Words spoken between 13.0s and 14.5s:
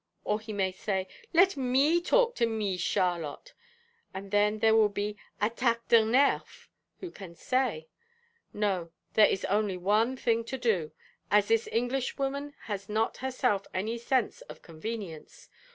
herself any sense